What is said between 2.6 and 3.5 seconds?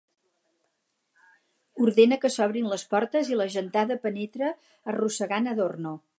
les portes i la